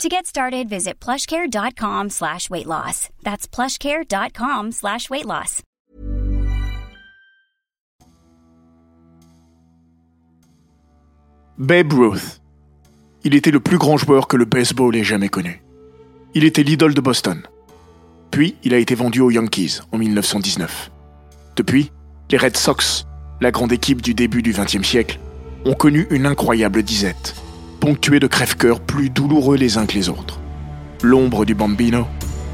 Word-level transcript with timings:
To 0.00 0.08
get 0.08 0.26
started, 0.26 0.68
visit 0.68 0.98
plushcare.com 1.00 2.10
slash 2.10 2.50
weight 2.50 2.66
loss. 2.66 3.08
That's 3.22 3.46
plushcare.com 3.46 4.72
slash 4.72 5.08
weight 5.10 5.26
loss. 5.26 5.62
Babe 11.58 11.92
Ruth. 11.92 12.40
Il 13.24 13.34
était 13.34 13.52
le 13.52 13.60
plus 13.60 13.78
grand 13.78 13.96
joueur 13.96 14.26
que 14.26 14.36
le 14.36 14.44
baseball 14.44 14.96
ait 14.96 15.04
jamais 15.04 15.28
connu. 15.28 15.62
Il 16.34 16.44
était 16.44 16.62
l'idole 16.64 16.94
de 16.94 17.00
Boston. 17.00 17.42
Puis, 18.30 18.56
il 18.64 18.74
a 18.74 18.78
été 18.78 18.94
vendu 18.94 19.20
aux 19.20 19.30
Yankees 19.30 19.78
en 19.92 19.98
1919. 19.98 20.90
Depuis, 21.54 21.92
les 22.30 22.38
Red 22.38 22.56
Sox, 22.56 23.04
la 23.40 23.50
grande 23.50 23.72
équipe 23.72 24.00
du 24.02 24.14
début 24.14 24.42
du 24.42 24.52
XXe 24.52 24.82
siècle, 24.82 25.20
ont 25.64 25.74
connu 25.74 26.06
une 26.10 26.26
incroyable 26.26 26.82
disette, 26.82 27.36
ponctuée 27.82 28.20
de 28.20 28.28
crève-cœurs 28.28 28.78
plus 28.78 29.10
douloureux 29.10 29.56
les 29.56 29.76
uns 29.76 29.86
que 29.86 29.94
les 29.94 30.08
autres. 30.08 30.38
L'ombre 31.02 31.44
du 31.44 31.56
Bambino 31.56 32.06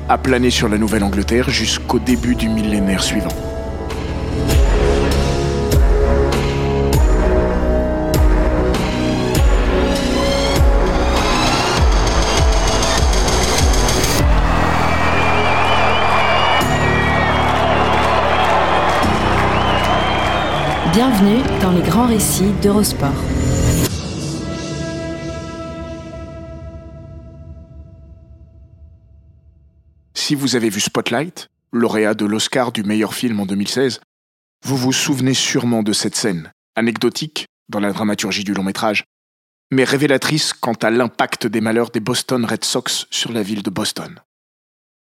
a 0.08 0.16
plané 0.16 0.48
sur 0.48 0.70
la 0.70 0.78
Nouvelle-Angleterre 0.78 1.50
jusqu'au 1.50 1.98
début 1.98 2.34
du 2.34 2.48
millénaire 2.48 3.02
suivant. 3.02 3.28
Bienvenue 20.94 21.42
dans 21.60 21.72
les 21.72 21.82
grands 21.82 22.06
récits 22.06 22.54
d'Eurosport. 22.62 23.37
Si 30.28 30.34
vous 30.34 30.56
avez 30.56 30.68
vu 30.68 30.80
Spotlight, 30.80 31.48
lauréat 31.72 32.12
de 32.12 32.26
l'Oscar 32.26 32.70
du 32.70 32.82
meilleur 32.82 33.14
film 33.14 33.40
en 33.40 33.46
2016, 33.46 34.00
vous 34.62 34.76
vous 34.76 34.92
souvenez 34.92 35.32
sûrement 35.32 35.82
de 35.82 35.94
cette 35.94 36.16
scène, 36.16 36.52
anecdotique 36.76 37.46
dans 37.70 37.80
la 37.80 37.94
dramaturgie 37.94 38.44
du 38.44 38.52
long 38.52 38.62
métrage, 38.62 39.04
mais 39.70 39.84
révélatrice 39.84 40.52
quant 40.52 40.74
à 40.74 40.90
l'impact 40.90 41.46
des 41.46 41.62
malheurs 41.62 41.88
des 41.88 42.00
Boston 42.00 42.44
Red 42.44 42.62
Sox 42.62 43.06
sur 43.10 43.32
la 43.32 43.42
ville 43.42 43.62
de 43.62 43.70
Boston. 43.70 44.20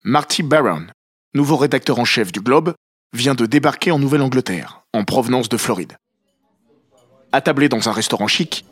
Marty 0.03 0.43
Barron, 0.43 0.85
nouveau 1.33 1.57
rédacteur 1.57 1.97
en 1.97 2.05
chef 2.05 2.31
du 2.31 2.39
Globe, 2.39 2.75
vient 3.11 3.33
de 3.33 3.47
débarquer 3.47 3.89
en 3.89 3.97
Nouvelle-Angleterre, 3.97 4.83
en 4.93 5.05
provenance 5.05 5.49
de 5.49 5.57
Floride. 5.57 5.97
Attablé 7.31 7.67
dans 7.67 7.89
un 7.89 7.93
restaurant 7.93 8.27
chic, 8.27 8.63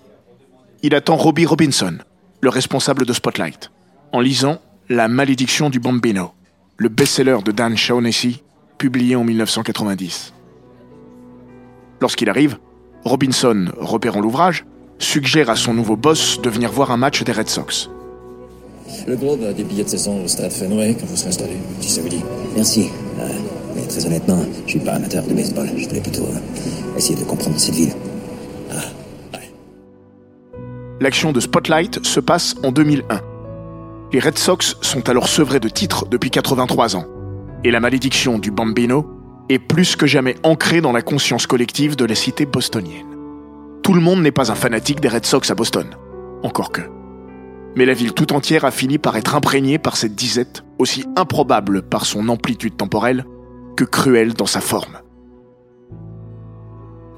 il 0.84 0.94
attend 0.94 1.16
Robbie 1.16 1.48
Robinson, 1.48 1.98
le 2.42 2.50
responsable 2.50 3.08
de 3.08 3.14
Spotlight, 3.14 3.72
en 4.12 4.20
lisant 4.20 4.62
La 4.88 5.08
malédiction 5.08 5.72
du 5.72 5.80
Bambino, 5.80 6.36
le 6.78 6.90
best-seller 6.90 7.38
de 7.46 7.52
Dan 7.52 7.78
Shaughnessy, 7.78 8.44
publié 8.78 9.16
en 9.16 9.24
1990. 9.24 10.34
Lorsqu'il 12.02 12.30
arrive, 12.30 12.58
Robinson, 13.06 13.68
repérant 13.78 14.22
l'ouvrage, 14.22 14.66
suggère 15.00 15.50
à 15.50 15.56
son 15.56 15.74
nouveau 15.74 15.96
boss 15.96 16.42
de 16.42 16.50
venir 16.50 16.72
voir 16.72 16.92
un 16.92 16.98
match 16.98 17.24
des 17.24 17.32
Red 17.32 17.50
Sox. 17.50 17.90
Le 19.08 19.16
Globe 19.16 19.44
a 19.44 19.54
des 19.54 19.64
billets 19.64 19.84
de 19.84 19.90
saison 19.90 20.24
au 20.24 20.28
stade 20.28 20.52
Fenway 20.52 20.96
quand 21.00 21.06
vous 21.06 21.16
serez 21.16 21.30
installé, 21.30 21.58
si 21.80 21.90
ça 21.90 22.02
vous 22.02 22.10
dit. 22.10 22.24
Merci. 22.56 22.90
Euh, 23.20 23.28
mais 23.76 23.82
très 23.88 24.06
honnêtement, 24.06 24.44
je 24.66 24.72
suis 24.72 24.80
pas 24.80 24.94
amateur 24.94 25.24
de 25.24 25.34
baseball. 25.34 25.70
Je 25.78 25.88
voulais 25.88 26.02
plutôt 26.02 26.24
euh, 26.24 26.98
essayer 26.98 27.20
de 27.20 27.24
comprendre 27.24 27.58
cette 27.60 27.76
ville. 27.76 27.94
Ah, 28.72 28.76
ouais. 29.34 29.52
L'action 31.00 31.32
de 31.32 31.40
Spotlight 31.40 32.06
se 32.06 32.20
passe 32.20 32.56
en 32.64 32.72
2001. 32.72 33.33
Les 34.14 34.20
Red 34.20 34.38
Sox 34.38 34.78
sont 34.82 35.10
alors 35.10 35.28
sevrés 35.28 35.60
de 35.60 35.68
titres 35.68 36.06
depuis 36.08 36.30
83 36.30 36.96
ans. 36.96 37.08
Et 37.64 37.72
la 37.72 37.80
malédiction 37.80 38.38
du 38.38 38.52
Bambino 38.52 39.10
est 39.50 39.58
plus 39.58 39.96
que 39.96 40.06
jamais 40.06 40.36
ancrée 40.44 40.82
dans 40.82 40.92
la 40.92 41.02
conscience 41.02 41.48
collective 41.48 41.96
de 41.96 42.06
la 42.06 42.14
cité 42.14 42.46
bostonienne. 42.46 43.08
Tout 43.82 43.96
le 43.96 44.02
monde 44.02 44.22
n'est 44.22 44.32
pas 44.32 44.52
un 44.52 44.56
fanatique 44.56 45.00
des 45.00 45.08
Red 45.08 45.26
Sox 45.26 45.50
à 45.50 45.56
Boston. 45.56 45.88
Encore 46.44 46.72
que. 46.72 46.82
Mais 47.76 47.88
la 47.88 47.96
ville 47.96 48.14
tout 48.14 48.34
entière 48.34 48.66
a 48.66 48.72
fini 48.72 49.00
par 49.00 49.18
être 49.18 49.34
imprégnée 49.34 49.80
par 49.80 49.98
cette 49.98 50.14
disette, 50.14 50.64
aussi 50.78 51.06
improbable 51.16 51.82
par 51.82 52.06
son 52.06 52.30
amplitude 52.30 52.78
temporelle 52.78 53.26
que 53.76 53.84
cruelle 53.84 54.36
dans 54.36 54.46
sa 54.46 54.62
forme. 54.62 55.00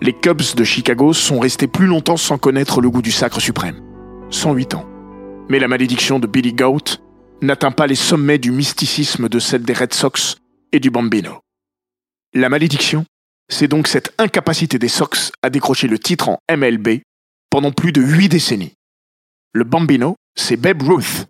Les 0.02 0.14
Cubs 0.14 0.56
de 0.56 0.64
Chicago 0.64 1.12
sont 1.12 1.40
restés 1.40 1.68
plus 1.68 1.88
longtemps 1.88 2.16
sans 2.16 2.38
connaître 2.38 2.80
le 2.80 2.90
goût 2.90 3.02
du 3.02 3.12
sacre 3.12 3.42
suprême. 3.42 3.82
108 4.30 4.76
ans. 4.76 4.86
Mais 5.48 5.60
la 5.60 5.68
malédiction 5.68 6.18
de 6.18 6.26
Billy 6.26 6.54
Goat 6.54 6.98
n'atteint 7.42 7.72
pas 7.72 7.86
les 7.86 7.96
sommets 7.96 8.40
du 8.40 8.52
mysticisme 8.52 9.30
de 9.30 9.40
celle 9.40 9.62
des 9.62 9.74
Red 9.74 9.94
Sox 9.94 10.38
et 10.72 10.80
du 10.80 10.90
Bambino. 10.90 11.40
La 12.34 12.50
malédiction, 12.50 13.06
c'est 13.48 13.68
donc 13.68 13.88
cette 13.88 14.14
incapacité 14.18 14.80
des 14.80 14.88
Sox 14.88 15.32
à 15.44 15.52
décrocher 15.52 15.88
le 15.88 16.00
titre 16.00 16.30
en 16.30 16.40
MLB 16.50 17.02
pendant 17.52 17.72
plus 17.72 17.92
de 17.92 18.02
huit 18.02 18.30
décennies. 18.30 18.74
Le 19.54 19.64
Bambino, 19.64 20.16
c'est 20.36 20.58
Babe 20.58 20.82
Ruth. 20.82 21.28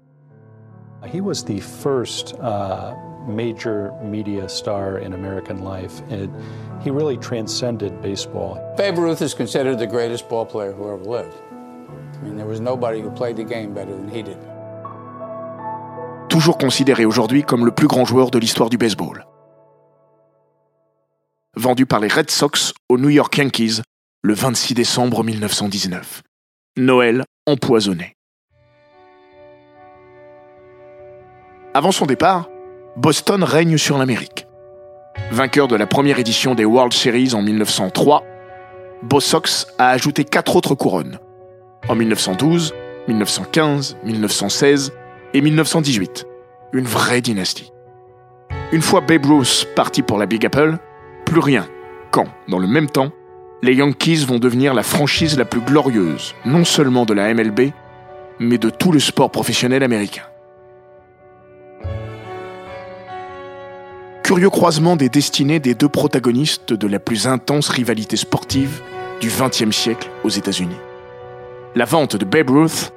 He 1.13 1.21
was 1.21 1.43
the 1.43 1.59
first 1.59 2.35
uh, 2.41 2.93
major 3.27 3.91
media 4.01 4.47
star 4.47 4.97
in 4.97 5.13
American 5.13 5.63
life, 5.63 6.01
and 6.09 6.29
he 6.83 6.89
really 6.89 7.17
transcended 7.17 8.01
baseball. 8.01 8.57
Babe 8.77 8.97
Ruth 8.97 9.21
is 9.21 9.35
considered 9.35 9.77
the 9.77 9.85
greatest 9.85 10.27
ball 10.29 10.45
player 10.45 10.71
who 10.71 10.89
ever 10.91 11.03
lived. 11.03 11.35
There 12.23 12.47
was 12.47 12.59
nobody 12.59 13.01
who 13.01 13.11
played 13.11 13.37
the 13.37 13.47
game 13.47 13.73
better. 13.73 13.95
Toujours 16.29 16.57
considéré 16.57 17.05
aujourd'hui 17.05 17.43
comme 17.43 17.65
le 17.65 17.71
plus 17.71 17.87
grand 17.87 18.05
joueur 18.05 18.31
de 18.31 18.39
l'histoire 18.39 18.69
du 18.69 18.77
baseball. 18.77 19.25
Vendu 21.55 21.85
par 21.85 21.99
les 21.99 22.07
Red 22.07 22.29
Sox 22.29 22.73
aux 22.89 22.97
New 22.97 23.09
York 23.09 23.37
Yankees 23.37 23.81
le 24.21 24.33
26 24.33 24.73
décembre 24.73 25.23
1919. 25.23 26.21
Noël 26.77 27.23
empoisonné. 27.45 28.15
Avant 31.73 31.91
son 31.91 32.05
départ, 32.05 32.49
Boston 32.97 33.43
règne 33.43 33.77
sur 33.77 33.97
l'Amérique. 33.97 34.47
Vainqueur 35.31 35.67
de 35.67 35.75
la 35.75 35.87
première 35.87 36.19
édition 36.19 36.55
des 36.55 36.65
World 36.65 36.93
Series 36.93 37.33
en 37.33 37.41
1903, 37.41 38.23
Bo 39.03 39.19
Sox 39.19 39.67
a 39.77 39.89
ajouté 39.89 40.25
quatre 40.25 40.55
autres 40.55 40.75
couronnes. 40.75 41.19
En 41.87 41.93
1912, 41.93 42.73
1915, 43.07 43.97
1916 44.03 44.93
et 45.35 45.41
1918. 45.41 46.25
Une 46.73 46.85
vraie 46.85 47.21
dynastie. 47.21 47.71
Une 48.71 48.81
fois 48.81 49.01
Babe 49.01 49.25
Ruth 49.25 49.67
parti 49.75 50.01
pour 50.01 50.17
la 50.17 50.25
Big 50.25 50.43
Apple, 50.45 50.79
plus 51.25 51.39
rien. 51.39 51.67
Quand, 52.09 52.25
dans 52.47 52.57
le 52.57 52.67
même 52.67 52.89
temps, 52.89 53.11
les 53.61 53.75
Yankees 53.75 54.25
vont 54.27 54.39
devenir 54.39 54.73
la 54.73 54.81
franchise 54.81 55.37
la 55.37 55.45
plus 55.45 55.61
glorieuse, 55.61 56.33
non 56.43 56.65
seulement 56.65 57.05
de 57.05 57.13
la 57.13 57.31
MLB, 57.31 57.71
mais 58.39 58.57
de 58.57 58.71
tout 58.71 58.91
le 58.91 58.99
sport 58.99 59.29
professionnel 59.29 59.83
américain. 59.83 60.23
Curieux 64.23 64.49
croisement 64.49 64.95
des 64.95 65.09
destinées 65.09 65.59
des 65.59 65.75
deux 65.75 65.87
protagonistes 65.87 66.73
de 66.73 66.87
la 66.87 66.97
plus 66.97 67.27
intense 67.27 67.69
rivalité 67.69 68.17
sportive 68.17 68.81
du 69.21 69.27
XXe 69.29 69.69
siècle 69.69 70.09
aux 70.23 70.29
États-Unis. 70.29 70.77
La 71.77 71.83
vente 71.83 72.15
de 72.15 72.23
Babe 72.23 72.51
Ruth 72.51 72.93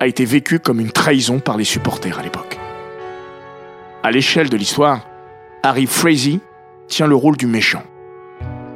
a 0.00 0.06
été 0.06 0.24
vécue 0.24 0.58
comme 0.58 0.80
une 0.80 0.90
trahison 0.90 1.38
par 1.38 1.58
les 1.58 1.64
supporters 1.64 2.18
à 2.18 2.22
l'époque. 2.22 2.58
À 4.02 4.10
l'échelle 4.10 4.48
de 4.48 4.56
l'histoire, 4.56 5.06
Harry 5.62 5.84
Frazee 5.84 6.40
tient 6.88 7.06
le 7.06 7.14
rôle 7.14 7.36
du 7.36 7.46
méchant. 7.46 7.82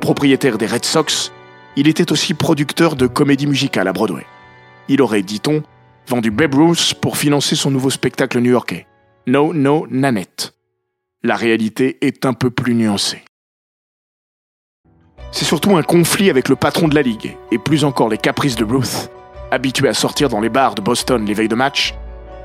Propriétaire 0.02 0.58
des 0.58 0.66
Red 0.66 0.84
Sox, 0.84 1.32
il 1.74 1.88
était 1.88 2.12
aussi 2.12 2.34
producteur 2.34 2.96
de 2.96 3.06
comédie 3.06 3.46
musicale 3.46 3.88
à 3.88 3.94
Broadway. 3.94 4.26
Il 4.88 5.00
aurait, 5.00 5.22
dit-on, 5.22 5.62
vendu 6.06 6.30
Babe 6.30 6.54
Ruth 6.54 6.92
pour 7.00 7.16
financer 7.16 7.56
son 7.56 7.70
nouveau 7.70 7.88
spectacle 7.88 8.38
new-yorkais, 8.40 8.86
No 9.26 9.54
No 9.54 9.86
Nanette. 9.90 10.52
La 11.22 11.34
réalité 11.34 11.96
est 12.02 12.26
un 12.26 12.34
peu 12.34 12.50
plus 12.50 12.74
nuancée. 12.74 13.24
C'est 15.32 15.46
surtout 15.46 15.78
un 15.78 15.82
conflit 15.82 16.28
avec 16.28 16.50
le 16.50 16.56
patron 16.56 16.88
de 16.88 16.94
la 16.94 17.02
ligue, 17.02 17.38
et 17.50 17.58
plus 17.58 17.84
encore 17.84 18.10
les 18.10 18.18
caprices 18.18 18.56
de 18.56 18.64
Ruth, 18.64 19.10
habitué 19.56 19.88
à 19.88 19.94
sortir 19.94 20.28
dans 20.28 20.40
les 20.40 20.50
bars 20.50 20.74
de 20.74 20.82
Boston 20.82 21.24
les 21.24 21.34
veilles 21.34 21.48
de 21.48 21.54
match, 21.54 21.94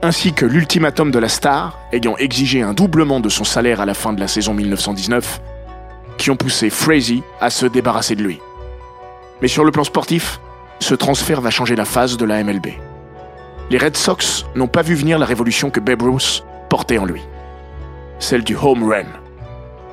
ainsi 0.01 0.33
que 0.33 0.45
l'ultimatum 0.45 1.11
de 1.11 1.19
la 1.19 1.29
star, 1.29 1.77
ayant 1.91 2.17
exigé 2.17 2.61
un 2.61 2.73
doublement 2.73 3.19
de 3.19 3.29
son 3.29 3.43
salaire 3.43 3.81
à 3.81 3.85
la 3.85 3.93
fin 3.93 4.13
de 4.13 4.19
la 4.19 4.27
saison 4.27 4.53
1919, 4.53 5.41
qui 6.17 6.31
ont 6.31 6.37
poussé 6.37 6.69
Frazee 6.69 7.21
à 7.39 7.49
se 7.49 7.65
débarrasser 7.65 8.15
de 8.15 8.23
lui. 8.23 8.39
Mais 9.41 9.47
sur 9.47 9.65
le 9.65 9.71
plan 9.71 9.83
sportif, 9.83 10.39
ce 10.79 10.95
transfert 10.95 11.41
va 11.41 11.49
changer 11.49 11.75
la 11.75 11.85
phase 11.85 12.17
de 12.17 12.25
la 12.25 12.43
MLB. 12.43 12.67
Les 13.69 13.77
Red 13.77 13.97
Sox 13.97 14.45
n'ont 14.55 14.67
pas 14.67 14.81
vu 14.81 14.95
venir 14.95 15.19
la 15.19 15.25
révolution 15.25 15.69
que 15.69 15.79
Babe 15.79 16.01
Ruth 16.01 16.43
portait 16.69 16.97
en 16.97 17.05
lui. 17.05 17.21
Celle 18.19 18.43
du 18.43 18.55
home 18.55 18.89
run. 18.89 19.05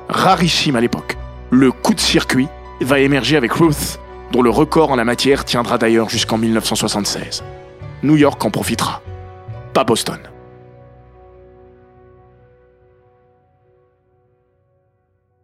Rarissime 0.07 0.77
à 0.77 0.81
l'époque, 0.81 1.17
le 1.51 1.71
coup 1.71 1.93
de 1.93 1.99
circuit 1.99 2.47
va 2.81 2.99
émerger 2.99 3.35
avec 3.35 3.51
Ruth, 3.51 3.99
dont 4.31 4.41
le 4.41 4.49
record 4.49 4.91
en 4.91 4.95
la 4.95 5.05
matière 5.05 5.45
tiendra 5.45 5.77
d'ailleurs 5.77 6.09
jusqu'en 6.09 6.37
1976. 6.37 7.43
New 8.03 8.15
York 8.15 8.43
en 8.43 8.51
profitera, 8.51 9.01
pas 9.73 9.83
Boston. 9.83 10.19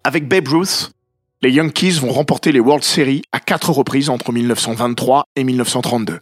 Avec 0.04 0.28
Babe 0.28 0.48
Ruth, 0.48 0.92
les 1.42 1.52
Yankees 1.52 2.00
vont 2.00 2.12
remporter 2.12 2.52
les 2.52 2.60
World 2.60 2.84
Series 2.84 3.24
à 3.32 3.40
quatre 3.40 3.72
reprises 3.72 4.10
entre 4.10 4.32
1923 4.32 5.26
et 5.36 5.44
1932. 5.44 6.20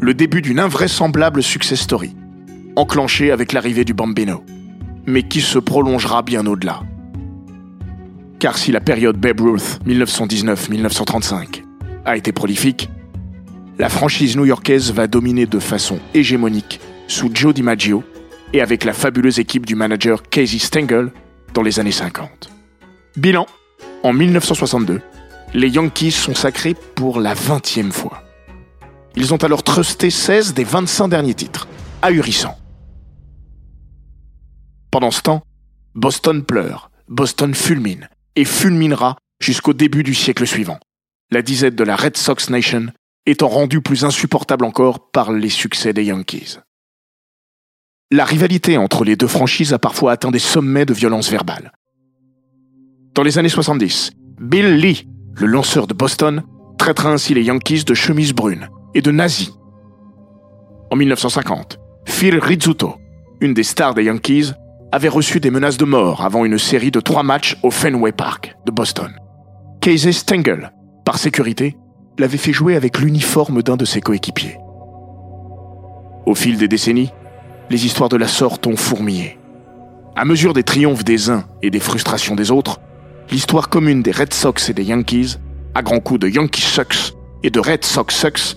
Le 0.00 0.14
début 0.14 0.42
d'une 0.42 0.58
invraisemblable 0.58 1.42
success 1.42 1.80
story, 1.80 2.16
enclenchée 2.76 3.30
avec 3.30 3.52
l'arrivée 3.52 3.84
du 3.84 3.94
Bambino, 3.94 4.44
mais 5.06 5.22
qui 5.22 5.40
se 5.40 5.58
prolongera 5.58 6.22
bien 6.22 6.46
au-delà. 6.46 6.80
Car 8.38 8.58
si 8.58 8.70
la 8.70 8.80
période 8.80 9.16
Babe 9.16 9.40
Ruth 9.40 9.80
1919-1935 9.86 11.62
a 12.04 12.16
été 12.16 12.32
prolifique, 12.32 12.90
la 13.78 13.88
franchise 13.88 14.36
new-yorkaise 14.36 14.92
va 14.92 15.06
dominer 15.06 15.46
de 15.46 15.58
façon 15.58 15.98
hégémonique 16.14 16.80
sous 17.08 17.30
Joe 17.32 17.54
DiMaggio 17.54 18.04
et 18.52 18.60
avec 18.60 18.84
la 18.84 18.92
fabuleuse 18.92 19.38
équipe 19.38 19.66
du 19.66 19.74
manager 19.74 20.22
Casey 20.22 20.58
Stengel 20.58 21.12
dans 21.54 21.62
les 21.62 21.80
années 21.80 21.92
50. 21.92 22.50
Bilan, 23.16 23.46
en 24.02 24.12
1962, 24.12 25.00
les 25.54 25.70
Yankees 25.70 26.10
sont 26.10 26.34
sacrés 26.34 26.74
pour 26.94 27.20
la 27.20 27.34
20e 27.34 27.90
fois. 27.90 28.22
Ils 29.14 29.32
ont 29.32 29.38
alors 29.38 29.62
trusté 29.62 30.10
16 30.10 30.52
des 30.52 30.64
25 30.64 31.08
derniers 31.08 31.34
titres, 31.34 31.68
ahurissant. 32.02 32.56
Pendant 34.90 35.10
ce 35.10 35.22
temps, 35.22 35.42
Boston 35.94 36.44
pleure, 36.44 36.90
Boston 37.08 37.54
fulmine, 37.54 38.08
et 38.36 38.44
fulminera 38.44 39.16
jusqu'au 39.40 39.72
début 39.72 40.02
du 40.02 40.14
siècle 40.14 40.46
suivant, 40.46 40.78
la 41.30 41.42
disette 41.42 41.74
de 41.74 41.84
la 41.84 41.96
Red 41.96 42.16
Sox 42.16 42.50
Nation 42.50 42.86
étant 43.26 43.48
rendue 43.48 43.80
plus 43.80 44.04
insupportable 44.04 44.64
encore 44.64 45.10
par 45.10 45.32
les 45.32 45.48
succès 45.48 45.92
des 45.92 46.04
Yankees. 46.04 46.58
La 48.12 48.24
rivalité 48.24 48.76
entre 48.76 49.04
les 49.04 49.16
deux 49.16 49.26
franchises 49.26 49.72
a 49.72 49.80
parfois 49.80 50.12
atteint 50.12 50.30
des 50.30 50.38
sommets 50.38 50.86
de 50.86 50.94
violence 50.94 51.28
verbale. 51.28 51.72
Dans 53.14 53.24
les 53.24 53.38
années 53.38 53.48
70, 53.48 54.12
Bill 54.40 54.76
Lee, 54.76 55.08
le 55.34 55.46
lanceur 55.46 55.88
de 55.88 55.94
Boston, 55.94 56.44
traitera 56.78 57.10
ainsi 57.10 57.34
les 57.34 57.42
Yankees 57.42 57.84
de 57.84 57.94
chemise 57.94 58.32
brune 58.32 58.68
et 58.94 59.02
de 59.02 59.10
nazis. 59.10 59.52
En 60.92 60.96
1950, 60.96 61.78
Phil 62.06 62.38
Rizzuto, 62.38 62.94
une 63.40 63.54
des 63.54 63.64
stars 63.64 63.94
des 63.94 64.04
Yankees, 64.04 64.52
avait 64.92 65.08
reçu 65.08 65.40
des 65.40 65.50
menaces 65.50 65.76
de 65.76 65.84
mort 65.84 66.24
avant 66.24 66.44
une 66.44 66.58
série 66.58 66.90
de 66.90 67.00
trois 67.00 67.22
matchs 67.22 67.56
au 67.62 67.70
Fenway 67.70 68.12
Park 68.12 68.56
de 68.64 68.70
Boston. 68.70 69.12
Casey 69.80 70.12
Stengel, 70.12 70.72
par 71.04 71.18
sécurité, 71.18 71.76
l'avait 72.18 72.38
fait 72.38 72.52
jouer 72.52 72.76
avec 72.76 72.98
l'uniforme 72.98 73.62
d'un 73.62 73.76
de 73.76 73.84
ses 73.84 74.00
coéquipiers. 74.00 74.58
Au 76.24 76.34
fil 76.34 76.56
des 76.56 76.68
décennies, 76.68 77.12
les 77.70 77.86
histoires 77.86 78.08
de 78.08 78.16
la 78.16 78.28
sorte 78.28 78.66
ont 78.66 78.76
fourmillé. 78.76 79.38
À 80.16 80.24
mesure 80.24 80.54
des 80.54 80.62
triomphes 80.62 81.04
des 81.04 81.30
uns 81.30 81.44
et 81.62 81.70
des 81.70 81.80
frustrations 81.80 82.34
des 82.34 82.50
autres, 82.50 82.80
l'histoire 83.30 83.68
commune 83.68 84.02
des 84.02 84.12
Red 84.12 84.32
Sox 84.32 84.68
et 84.68 84.72
des 84.72 84.84
Yankees, 84.84 85.36
à 85.74 85.82
grands 85.82 86.00
coups 86.00 86.20
de 86.20 86.28
Yankee 86.28 86.62
Sucks 86.62 87.14
et 87.42 87.50
de 87.50 87.60
Red 87.60 87.84
Sox 87.84 88.14
Sucks, 88.14 88.56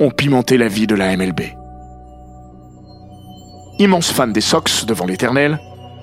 ont 0.00 0.10
pimenté 0.10 0.56
la 0.56 0.68
vie 0.68 0.86
de 0.86 0.94
la 0.94 1.16
MLB. 1.16 1.40
Immense 3.78 4.12
fan 4.12 4.32
des 4.32 4.40
Sox 4.40 4.84
devant 4.86 5.06
l'éternel, 5.06 5.58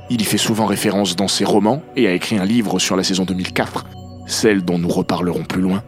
il 0.10 0.21
y 0.21 0.25
fait 0.25 0.38
souvent 0.38 0.66
référence 0.66 1.16
dans 1.16 1.27
ses 1.27 1.45
romans 1.45 1.83
et 1.95 2.07
a 2.07 2.13
écrit 2.13 2.38
un 2.38 2.45
livre 2.45 2.80
sur 2.80 2.95
la 2.95 3.04
saison 3.04 3.25
2004, 3.25 3.86
celle 4.27 4.63
dont 4.63 4.80
nous 4.80 4.89
reparlerons 4.89 5.44
plus 5.44 5.62
loin. 5.62 5.83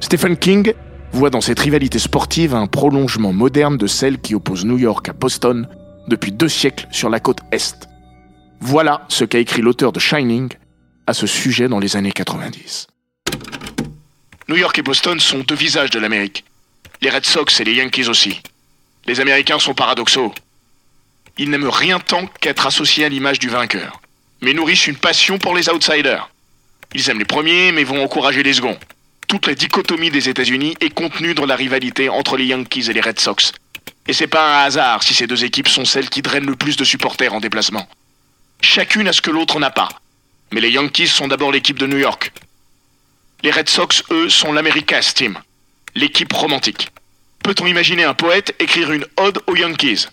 Stephen 0.00 0.36
King 0.36 0.74
voit 1.12 1.30
dans 1.30 1.40
cette 1.40 1.60
rivalité 1.60 1.98
sportive 1.98 2.54
un 2.54 2.66
prolongement 2.66 3.32
moderne 3.32 3.76
de 3.76 3.86
celle 3.86 4.20
qui 4.20 4.34
oppose 4.34 4.64
New 4.64 4.78
York 4.78 5.08
à 5.08 5.12
Boston 5.12 5.66
depuis 6.08 6.32
deux 6.32 6.48
siècles 6.48 6.86
sur 6.90 7.08
la 7.08 7.20
côte 7.20 7.40
Est. 7.50 7.88
Voilà 8.60 9.04
ce 9.08 9.24
qu'a 9.24 9.38
écrit 9.38 9.62
l'auteur 9.62 9.92
de 9.92 9.98
Shining 9.98 10.48
à 11.06 11.14
ce 11.14 11.26
sujet 11.26 11.68
dans 11.68 11.78
les 11.78 11.96
années 11.96 12.12
90. 12.12 12.86
New 14.48 14.56
York 14.56 14.78
et 14.78 14.82
Boston 14.82 15.18
sont 15.18 15.40
deux 15.40 15.54
visages 15.54 15.90
de 15.90 15.98
l'Amérique. 15.98 16.44
Les 17.00 17.10
Red 17.10 17.24
Sox 17.24 17.60
et 17.60 17.64
les 17.64 17.74
Yankees 17.74 18.08
aussi. 18.08 18.40
Les 19.06 19.20
Américains 19.20 19.58
sont 19.58 19.74
paradoxaux. 19.74 20.32
Ils 21.38 21.50
n'aiment 21.50 21.68
rien 21.68 21.98
tant 21.98 22.26
qu'être 22.26 22.66
associés 22.66 23.04
à 23.04 23.08
l'image 23.08 23.38
du 23.38 23.48
vainqueur, 23.48 24.00
mais 24.40 24.52
nourrissent 24.52 24.86
une 24.86 24.96
passion 24.96 25.38
pour 25.38 25.54
les 25.54 25.68
outsiders. 25.68 26.30
Ils 26.94 27.08
aiment 27.08 27.18
les 27.18 27.24
premiers, 27.24 27.72
mais 27.72 27.84
vont 27.84 28.02
encourager 28.02 28.42
les 28.42 28.52
seconds. 28.52 28.78
Toute 29.28 29.46
la 29.46 29.54
dichotomie 29.54 30.10
des 30.10 30.28
États-Unis 30.28 30.76
est 30.80 30.90
contenue 30.90 31.34
dans 31.34 31.46
la 31.46 31.56
rivalité 31.56 32.10
entre 32.10 32.36
les 32.36 32.44
Yankees 32.44 32.90
et 32.90 32.92
les 32.92 33.00
Red 33.00 33.18
Sox. 33.18 33.52
Et 34.06 34.12
c'est 34.12 34.26
pas 34.26 34.60
un 34.62 34.64
hasard 34.64 35.02
si 35.02 35.14
ces 35.14 35.26
deux 35.26 35.44
équipes 35.44 35.68
sont 35.68 35.84
celles 35.84 36.10
qui 36.10 36.22
drainent 36.22 36.46
le 36.46 36.56
plus 36.56 36.76
de 36.76 36.84
supporters 36.84 37.32
en 37.32 37.40
déplacement. 37.40 37.88
Chacune 38.60 39.08
a 39.08 39.12
ce 39.12 39.22
que 39.22 39.30
l'autre 39.30 39.58
n'a 39.58 39.70
pas. 39.70 39.88
Mais 40.50 40.60
les 40.60 40.70
Yankees 40.70 41.06
sont 41.06 41.28
d'abord 41.28 41.50
l'équipe 41.50 41.78
de 41.78 41.86
New 41.86 41.98
York. 41.98 42.32
Les 43.42 43.50
Red 43.50 43.68
Sox, 43.68 44.04
eux, 44.10 44.28
sont 44.28 44.52
l'America's 44.52 45.14
Team, 45.14 45.38
l'équipe 45.94 46.32
romantique. 46.32 46.90
Peut-on 47.42 47.66
imaginer 47.66 48.04
un 48.04 48.14
poète 48.14 48.54
écrire 48.58 48.92
une 48.92 49.06
ode 49.16 49.40
aux 49.46 49.56
Yankees? 49.56 50.08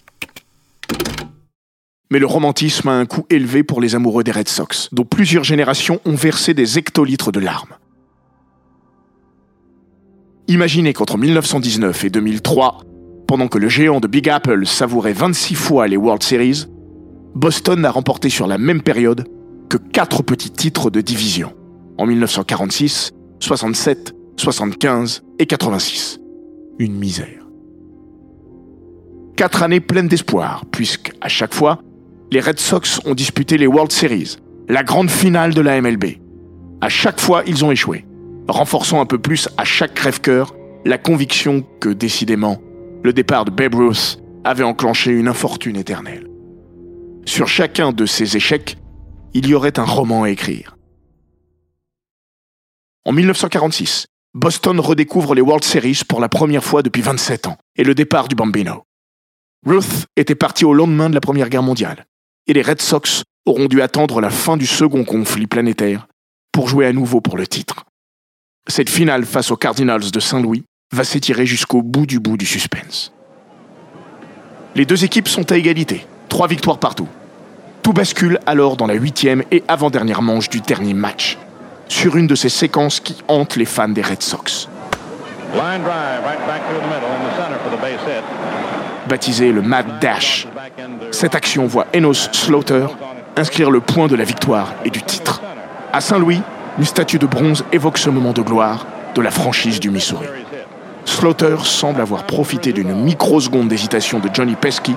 Mais 2.11 2.19
le 2.19 2.25
romantisme 2.25 2.89
a 2.89 2.93
un 2.93 3.05
coût 3.05 3.25
élevé 3.29 3.63
pour 3.63 3.81
les 3.81 3.95
amoureux 3.95 4.23
des 4.23 4.31
Red 4.31 4.47
Sox, 4.47 4.89
dont 4.91 5.05
plusieurs 5.05 5.43
générations 5.43 5.99
ont 6.05 6.15
versé 6.15 6.53
des 6.53 6.77
hectolitres 6.77 7.31
de 7.31 7.39
larmes. 7.39 7.75
Imaginez 10.47 10.93
qu'entre 10.93 11.17
1919 11.17 12.05
et 12.05 12.09
2003, 12.09 12.81
pendant 13.27 13.47
que 13.47 13.59
le 13.59 13.69
géant 13.69 13.99
de 13.99 14.07
Big 14.07 14.27
Apple 14.27 14.65
savourait 14.65 15.13
26 15.13 15.53
fois 15.53 15.87
les 15.87 15.97
World 15.97 16.23
Series, 16.23 16.65
Boston 17.35 17.81
n'a 17.81 17.91
remporté 17.91 18.29
sur 18.29 18.47
la 18.47 18.57
même 18.57 18.81
période 18.81 19.27
que 19.69 19.77
4 19.77 20.23
petits 20.23 20.49
titres 20.49 20.89
de 20.89 21.01
division, 21.01 21.53
en 21.99 22.07
1946, 22.07 23.11
67, 23.39 24.15
75 24.37 25.23
et 25.37 25.45
86. 25.45 26.19
Une 26.79 26.95
misère. 26.95 27.45
Quatre 29.35 29.61
années 29.61 29.79
pleines 29.79 30.07
d'espoir, 30.07 30.65
puisque, 30.71 31.11
à 31.21 31.29
chaque 31.29 31.53
fois, 31.53 31.83
les 32.31 32.41
Red 32.41 32.59
Sox 32.59 33.01
ont 33.05 33.15
disputé 33.15 33.57
les 33.57 33.65
World 33.65 33.91
Series, 33.91 34.37
la 34.67 34.83
grande 34.83 35.09
finale 35.09 35.53
de 35.53 35.61
la 35.61 35.81
MLB. 35.81 36.19
À 36.79 36.89
chaque 36.89 37.19
fois, 37.19 37.43
ils 37.47 37.65
ont 37.65 37.71
échoué, 37.71 38.05
renforçant 38.47 39.01
un 39.01 39.05
peu 39.05 39.17
plus 39.17 39.49
à 39.57 39.63
chaque 39.63 39.95
crève-cœur 39.95 40.55
la 40.85 40.97
conviction 40.99 41.65
que, 41.79 41.89
décidément, 41.89 42.61
le 43.03 43.13
départ 43.13 43.45
de 43.45 43.51
Babe 43.51 43.73
Ruth 43.73 44.21
avait 44.43 44.63
enclenché 44.63 45.11
une 45.11 45.27
infortune 45.27 45.75
éternelle. 45.75 46.27
Sur 47.25 47.47
chacun 47.47 47.91
de 47.91 48.05
ces 48.05 48.37
échecs, 48.37 48.77
il 49.33 49.47
y 49.47 49.55
aurait 49.55 49.79
un 49.79 49.83
roman 49.83 50.23
à 50.23 50.29
écrire. 50.29 50.77
En 53.05 53.11
1946, 53.11 54.05
Boston 54.35 54.79
redécouvre 54.79 55.33
les 55.33 55.41
World 55.41 55.63
Series 55.63 56.01
pour 56.07 56.19
la 56.19 56.29
première 56.29 56.63
fois 56.63 56.83
depuis 56.83 57.01
27 57.01 57.47
ans 57.47 57.57
et 57.75 57.83
le 57.83 57.95
départ 57.95 58.27
du 58.27 58.35
Bambino. 58.35 58.83
Ruth 59.65 60.05
était 60.15 60.35
parti 60.35 60.63
au 60.63 60.73
lendemain 60.73 61.09
de 61.09 61.15
la 61.15 61.21
Première 61.21 61.49
Guerre 61.49 61.63
mondiale 61.63 62.05
et 62.49 62.53
les 62.53 62.63
Red 62.63 62.81
Sox 62.81 63.23
auront 63.45 63.67
dû 63.67 63.81
attendre 63.81 64.19
la 64.19 64.31
fin 64.31 64.57
du 64.57 64.65
second 64.65 65.05
conflit 65.05 65.45
planétaire 65.45 66.07
pour 66.51 66.67
jouer 66.67 66.87
à 66.87 66.93
nouveau 66.93 67.21
pour 67.21 67.37
le 67.37 67.45
titre. 67.45 67.85
Cette 68.67 68.89
finale 68.89 69.23
face 69.25 69.51
aux 69.51 69.55
Cardinals 69.55 70.09
de 70.11 70.19
Saint-Louis 70.19 70.63
va 70.91 71.03
s'étirer 71.03 71.45
jusqu'au 71.45 71.83
bout 71.83 72.07
du 72.07 72.19
bout 72.19 72.37
du 72.37 72.47
suspense. 72.47 73.13
Les 74.75 74.85
deux 74.85 75.05
équipes 75.05 75.27
sont 75.27 75.51
à 75.51 75.57
égalité, 75.57 76.07
trois 76.27 76.47
victoires 76.47 76.79
partout. 76.79 77.07
Tout 77.83 77.93
bascule 77.93 78.39
alors 78.47 78.77
dans 78.77 78.87
la 78.87 78.95
huitième 78.95 79.43
et 79.51 79.63
avant-dernière 79.67 80.23
manche 80.23 80.49
du 80.49 80.59
dernier 80.59 80.95
match, 80.95 81.37
sur 81.87 82.17
une 82.17 82.27
de 82.27 82.35
ces 82.35 82.49
séquences 82.49 82.99
qui 82.99 83.15
hantent 83.27 83.57
les 83.57 83.65
fans 83.65 83.89
des 83.89 84.01
Red 84.01 84.23
Sox. 84.23 84.67
Baptisé 89.07 89.51
le 89.51 89.61
Mad 89.61 89.99
Dash, 89.99 90.47
cette 91.11 91.35
action 91.35 91.67
voit 91.67 91.87
Enos 91.95 92.29
Slaughter 92.31 92.87
inscrire 93.35 93.71
le 93.71 93.79
point 93.79 94.07
de 94.07 94.15
la 94.15 94.23
victoire 94.23 94.73
et 94.85 94.89
du 94.89 95.01
titre. 95.01 95.41
À 95.93 96.01
Saint-Louis, 96.01 96.41
une 96.77 96.85
statue 96.85 97.19
de 97.19 97.25
bronze 97.25 97.65
évoque 97.71 97.97
ce 97.97 98.09
moment 98.09 98.33
de 98.33 98.41
gloire 98.41 98.85
de 99.15 99.21
la 99.21 99.31
franchise 99.31 99.79
du 99.79 99.89
Missouri. 99.89 100.27
Slaughter 101.05 101.57
semble 101.63 102.01
avoir 102.01 102.25
profité 102.25 102.71
d'une 102.71 102.93
microseconde 102.93 103.67
d'hésitation 103.67 104.19
de 104.19 104.29
Johnny 104.31 104.55
Pesky, 104.55 104.95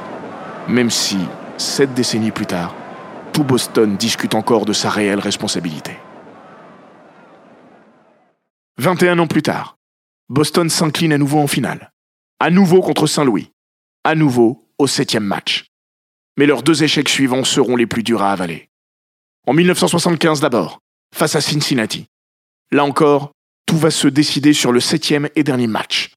même 0.69 0.91
si, 0.91 1.19
sept 1.57 1.95
décennies 1.95 2.31
plus 2.31 2.47
tard, 2.47 2.75
tout 3.33 3.45
Boston 3.45 3.97
discute 3.97 4.35
encore 4.35 4.65
de 4.65 4.73
sa 4.73 4.91
réelle 4.91 5.21
responsabilité. 5.21 5.97
21 8.79 9.19
ans 9.19 9.27
plus 9.27 9.43
tard, 9.43 9.77
Boston 10.29 10.69
s'incline 10.69 11.13
à 11.13 11.19
nouveau 11.19 11.39
en 11.39 11.47
finale. 11.47 11.93
À 12.41 12.51
nouveau 12.51 12.81
contre 12.81 13.07
Saint-Louis. 13.07 13.53
À 14.05 14.15
nouveau 14.15 14.62
au 14.83 14.87
septième 14.87 15.25
match. 15.25 15.67
Mais 16.37 16.47
leurs 16.47 16.63
deux 16.63 16.83
échecs 16.83 17.09
suivants 17.09 17.45
seront 17.45 17.77
les 17.77 17.87
plus 17.87 18.03
durs 18.03 18.23
à 18.23 18.33
avaler. 18.33 18.69
En 19.47 19.53
1975 19.53 20.41
d'abord, 20.41 20.81
face 21.15 21.37
à 21.37 21.41
Cincinnati. 21.41 22.07
Là 22.71 22.85
encore, 22.85 23.33
tout 23.67 23.77
va 23.77 23.91
se 23.91 24.09
décider 24.09 24.53
sur 24.53 24.73
le 24.73 24.81
septième 24.81 25.29
et 25.37 25.45
dernier 25.45 25.67
match. 25.67 26.13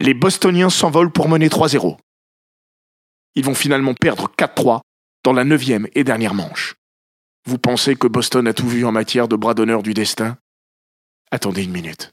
Les 0.00 0.14
Bostoniens 0.14 0.70
s'envolent 0.70 1.12
pour 1.12 1.28
mener 1.28 1.48
3-0. 1.48 1.96
Ils 3.36 3.44
vont 3.44 3.54
finalement 3.54 3.94
perdre 3.94 4.30
4-3 4.36 4.80
dans 5.24 5.32
la 5.32 5.44
neuvième 5.44 5.88
et 5.94 6.04
dernière 6.04 6.34
manche. 6.34 6.74
Vous 7.46 7.58
pensez 7.58 7.96
que 7.96 8.06
Boston 8.06 8.46
a 8.46 8.54
tout 8.54 8.68
vu 8.68 8.84
en 8.84 8.92
matière 8.92 9.28
de 9.28 9.36
bras 9.36 9.54
d'honneur 9.54 9.82
du 9.82 9.94
destin? 9.94 10.38
Attendez 11.30 11.64
une 11.64 11.72
minute. 11.72 12.12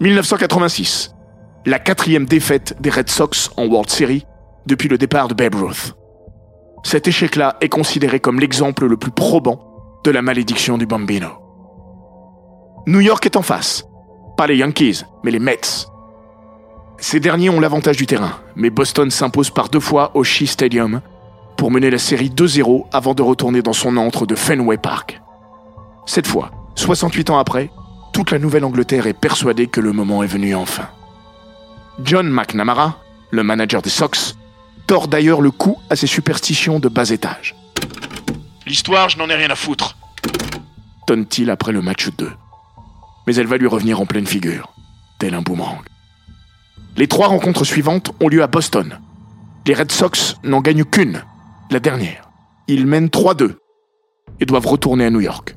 1986. 0.00 1.12
La 1.64 1.78
quatrième 1.78 2.26
défaite 2.26 2.80
des 2.80 2.90
Red 2.90 3.10
Sox 3.10 3.50
en 3.56 3.66
World 3.66 3.90
Series 3.90 4.24
depuis 4.66 4.88
le 4.88 4.98
départ 4.98 5.28
de 5.28 5.34
Babe 5.34 5.54
Ruth. 5.54 5.94
Cet 6.84 7.08
échec-là 7.08 7.56
est 7.60 7.68
considéré 7.68 8.20
comme 8.20 8.38
l'exemple 8.38 8.86
le 8.86 8.96
plus 8.96 9.10
probant 9.10 9.60
de 10.04 10.10
la 10.10 10.22
malédiction 10.22 10.78
du 10.78 10.86
Bambino. 10.86 11.28
New 12.86 13.00
York 13.00 13.26
est 13.26 13.36
en 13.36 13.42
face. 13.42 13.84
Pas 14.36 14.46
les 14.46 14.56
Yankees, 14.56 15.02
mais 15.24 15.30
les 15.30 15.38
Mets. 15.38 15.88
Ces 16.98 17.20
derniers 17.20 17.50
ont 17.50 17.60
l'avantage 17.60 17.96
du 17.96 18.06
terrain, 18.06 18.38
mais 18.54 18.70
Boston 18.70 19.10
s'impose 19.10 19.50
par 19.50 19.68
deux 19.68 19.80
fois 19.80 20.12
au 20.14 20.22
Shea 20.22 20.46
Stadium 20.46 21.00
pour 21.56 21.70
mener 21.70 21.90
la 21.90 21.98
série 21.98 22.30
2-0 22.30 22.86
avant 22.92 23.14
de 23.14 23.22
retourner 23.22 23.62
dans 23.62 23.72
son 23.72 23.96
antre 23.96 24.26
de 24.26 24.34
Fenway 24.34 24.76
Park. 24.76 25.20
Cette 26.06 26.26
fois, 26.26 26.50
68 26.76 27.30
ans 27.30 27.38
après, 27.38 27.70
toute 28.12 28.30
la 28.30 28.38
Nouvelle-Angleterre 28.38 29.06
est 29.06 29.18
persuadée 29.18 29.66
que 29.66 29.80
le 29.80 29.92
moment 29.92 30.22
est 30.22 30.28
venu 30.28 30.54
enfin. 30.54 30.88
John 32.02 32.28
McNamara, 32.28 32.98
le 33.30 33.42
manager 33.42 33.82
des 33.82 33.90
Sox, 33.90 34.36
tord 34.86 35.08
d'ailleurs 35.08 35.40
le 35.40 35.50
cou 35.50 35.78
à 35.90 35.96
ses 35.96 36.06
superstitions 36.06 36.78
de 36.78 36.88
bas 36.88 37.10
étage. 37.10 37.54
L'histoire, 38.66 39.08
je 39.08 39.18
n'en 39.18 39.28
ai 39.28 39.34
rien 39.34 39.50
à 39.50 39.56
foutre. 39.56 39.96
Tonne-t-il 41.06 41.50
après 41.50 41.72
le 41.72 41.82
match 41.82 42.08
2. 42.16 42.30
Mais 43.26 43.34
elle 43.36 43.46
va 43.46 43.58
lui 43.58 43.66
revenir 43.66 44.00
en 44.00 44.06
pleine 44.06 44.26
figure, 44.26 44.72
tel 45.18 45.34
un 45.34 45.42
boomerang. 45.42 45.84
Les 46.96 47.08
trois 47.08 47.28
rencontres 47.28 47.64
suivantes 47.64 48.12
ont 48.20 48.28
lieu 48.28 48.42
à 48.42 48.46
Boston. 48.46 48.98
Les 49.66 49.74
Red 49.74 49.92
Sox 49.92 50.36
n'en 50.44 50.60
gagnent 50.60 50.84
qu'une, 50.84 51.22
la 51.70 51.80
dernière. 51.80 52.30
Ils 52.68 52.86
mènent 52.86 53.08
3-2 53.08 53.56
et 54.40 54.46
doivent 54.46 54.66
retourner 54.66 55.04
à 55.04 55.10
New 55.10 55.20
York. 55.20 55.56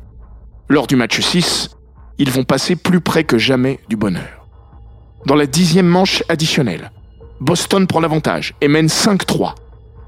Lors 0.67 0.87
du 0.87 0.95
match 0.95 1.19
6, 1.19 1.69
ils 2.17 2.31
vont 2.31 2.43
passer 2.43 2.75
plus 2.75 3.01
près 3.01 3.23
que 3.23 3.37
jamais 3.37 3.79
du 3.89 3.95
bonheur. 3.95 4.47
Dans 5.25 5.35
la 5.35 5.47
dixième 5.47 5.87
manche 5.87 6.23
additionnelle, 6.29 6.91
Boston 7.39 7.87
prend 7.87 8.01
l'avantage 8.01 8.53
et 8.59 8.67
mène 8.67 8.87
5-3. 8.87 9.55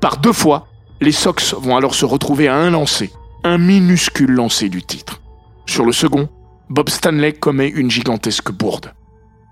Par 0.01 0.17
deux 0.17 0.33
fois, 0.33 0.67
les 0.99 1.13
Sox 1.13 1.53
vont 1.57 1.77
alors 1.77 1.95
se 1.95 2.03
retrouver 2.03 2.49
à 2.49 2.55
un 2.55 2.69
lancer, 2.69 3.09
un 3.43 3.57
minuscule 3.57 4.31
lancer 4.31 4.67
du 4.67 4.83
titre. 4.83 5.21
Sur 5.65 5.85
le 5.85 5.93
second, 5.93 6.27
Bob 6.69 6.89
Stanley 6.89 7.33
commet 7.33 7.69
une 7.69 7.89
gigantesque 7.89 8.51
bourde. 8.51 8.93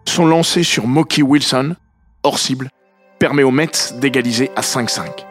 Son 0.05 0.25
lancer 0.25 0.63
sur 0.63 0.87
Mookie 0.87 1.23
Wilson, 1.23 1.75
hors 2.23 2.37
cible, 2.37 2.69
permet 3.17 3.43
aux 3.43 3.51
Mets 3.51 3.93
d'égaliser 3.95 4.51
à 4.55 4.61
5-5. 4.61 5.25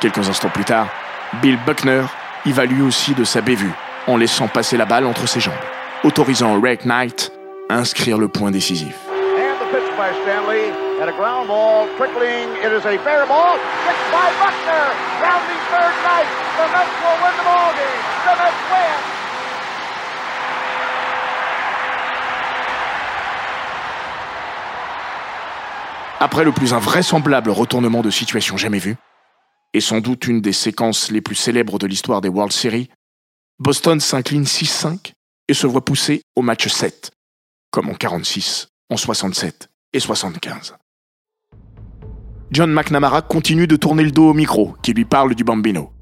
Quelques 0.00 0.28
instants 0.28 0.48
plus 0.48 0.64
tard, 0.64 0.88
Bill 1.42 1.58
Buckner 1.66 2.04
y 2.48 2.52
va 2.52 2.64
lui 2.64 2.80
aussi 2.80 3.12
de 3.12 3.24
sa 3.24 3.42
bévue 3.42 3.72
en 4.06 4.16
laissant 4.16 4.48
passer 4.48 4.78
la 4.78 4.86
balle 4.86 5.04
entre 5.04 5.28
ses 5.28 5.38
jambes, 5.38 5.54
autorisant 6.02 6.58
Ray 6.58 6.78
Knight 6.82 7.30
à 7.68 7.74
inscrire 7.74 8.16
le 8.16 8.28
point 8.28 8.50
décisif. 8.50 8.96
Après 26.20 26.44
le 26.44 26.52
plus 26.52 26.72
invraisemblable 26.72 27.50
retournement 27.50 28.00
de 28.00 28.10
situation 28.10 28.56
jamais 28.56 28.78
vu, 28.78 28.96
et 29.74 29.80
sans 29.80 30.00
doute 30.00 30.26
une 30.26 30.40
des 30.40 30.52
séquences 30.52 31.10
les 31.10 31.20
plus 31.20 31.34
célèbres 31.34 31.78
de 31.78 31.86
l'histoire 31.86 32.20
des 32.20 32.28
World 32.28 32.52
Series, 32.52 32.88
Boston 33.58 34.00
s'incline 34.00 34.44
6-5 34.44 35.12
et 35.48 35.54
se 35.54 35.66
voit 35.66 35.84
pousser 35.84 36.22
au 36.36 36.42
match 36.42 36.68
7, 36.68 37.10
comme 37.70 37.88
en 37.88 37.94
46, 37.94 38.68
en 38.90 38.96
67 38.96 39.68
et 39.92 40.00
75. 40.00 40.76
John 42.50 42.72
McNamara 42.72 43.22
continue 43.22 43.66
de 43.66 43.76
tourner 43.76 44.04
le 44.04 44.10
dos 44.10 44.30
au 44.30 44.34
micro 44.34 44.74
qui 44.82 44.92
lui 44.92 45.04
parle 45.04 45.34
du 45.34 45.44
bambino. 45.44 45.92